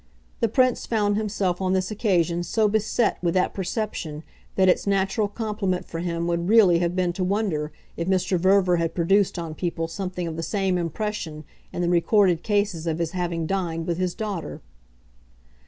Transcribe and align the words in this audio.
The 0.39 0.47
Prince 0.47 0.87
found 0.87 1.15
himself 1.15 1.61
on 1.61 1.73
this 1.73 1.91
occasion 1.91 2.41
so 2.41 2.67
beset 2.67 3.19
with 3.21 3.35
that 3.35 3.53
perception 3.53 4.23
that 4.55 4.67
its 4.67 4.87
natural 4.87 5.27
complement 5.27 5.85
for 5.87 5.99
him 5.99 6.25
would 6.25 6.49
really 6.49 6.79
have 6.79 6.95
been 6.95 7.13
to 7.13 7.23
wonder 7.23 7.71
if 7.95 8.07
Mr. 8.07 8.39
Verver 8.39 8.77
had 8.77 8.95
produced 8.95 9.37
on 9.37 9.53
people 9.53 9.87
something 9.87 10.25
of 10.27 10.37
the 10.37 10.41
same 10.41 10.79
impression 10.79 11.43
in 11.71 11.83
the 11.83 11.87
recorded 11.89 12.41
cases 12.41 12.87
of 12.87 12.97
his 12.97 13.11
having 13.11 13.45
dined 13.45 13.85
with 13.85 13.99
his 13.99 14.15
daughter. 14.15 14.63